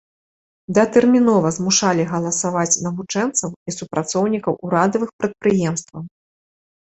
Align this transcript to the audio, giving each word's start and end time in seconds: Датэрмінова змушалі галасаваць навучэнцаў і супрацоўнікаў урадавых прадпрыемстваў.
Датэрмінова 0.75 1.51
змушалі 1.57 2.05
галасаваць 2.13 2.79
навучэнцаў 2.85 3.49
і 3.67 3.75
супрацоўнікаў 3.77 4.53
урадавых 4.69 5.09
прадпрыемстваў. 5.21 6.01